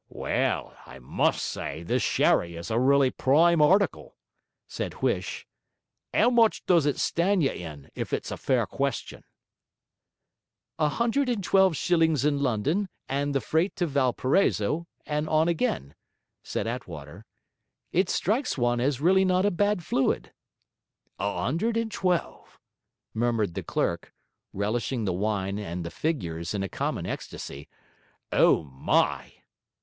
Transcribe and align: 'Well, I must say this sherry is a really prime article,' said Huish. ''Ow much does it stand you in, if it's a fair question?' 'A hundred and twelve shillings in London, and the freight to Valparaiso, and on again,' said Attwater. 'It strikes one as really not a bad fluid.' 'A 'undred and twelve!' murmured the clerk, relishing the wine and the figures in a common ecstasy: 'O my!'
'Well, 0.09 0.75
I 0.87 0.97
must 0.97 1.45
say 1.45 1.83
this 1.83 2.01
sherry 2.01 2.55
is 2.55 2.71
a 2.71 2.79
really 2.79 3.11
prime 3.11 3.61
article,' 3.61 4.17
said 4.65 4.93
Huish. 4.95 5.45
''Ow 6.11 6.31
much 6.33 6.65
does 6.65 6.87
it 6.87 6.97
stand 6.97 7.43
you 7.43 7.51
in, 7.51 7.91
if 7.93 8.11
it's 8.11 8.31
a 8.31 8.37
fair 8.37 8.65
question?' 8.65 9.23
'A 10.79 10.89
hundred 10.89 11.29
and 11.29 11.43
twelve 11.43 11.77
shillings 11.77 12.25
in 12.25 12.39
London, 12.41 12.89
and 13.07 13.35
the 13.35 13.39
freight 13.39 13.75
to 13.75 13.85
Valparaiso, 13.85 14.87
and 15.05 15.29
on 15.29 15.47
again,' 15.47 15.93
said 16.41 16.65
Attwater. 16.65 17.25
'It 17.91 18.09
strikes 18.09 18.57
one 18.57 18.79
as 18.79 19.01
really 19.01 19.23
not 19.23 19.45
a 19.45 19.51
bad 19.51 19.85
fluid.' 19.85 20.33
'A 21.19 21.27
'undred 21.29 21.77
and 21.77 21.91
twelve!' 21.91 22.59
murmured 23.13 23.53
the 23.53 23.61
clerk, 23.61 24.15
relishing 24.51 25.05
the 25.05 25.13
wine 25.13 25.59
and 25.59 25.85
the 25.85 25.91
figures 25.91 26.55
in 26.55 26.63
a 26.63 26.69
common 26.69 27.05
ecstasy: 27.05 27.69
'O 28.31 28.63
my!' 28.63 29.33